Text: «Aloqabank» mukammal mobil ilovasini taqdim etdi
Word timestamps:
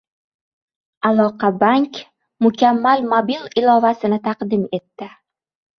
«Aloqabank» 1.09 1.93
mukammal 2.45 2.99
mobil 3.13 3.41
ilovasini 3.63 4.23
taqdim 4.29 4.69
etdi 4.81 5.15